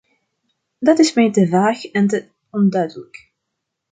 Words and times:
Dat 0.79 0.99
is 0.99 1.13
mij 1.13 1.31
te 1.31 1.47
vaag 1.47 1.85
en 1.85 2.07
te 2.07 2.27
onduidelijk. 2.49 3.31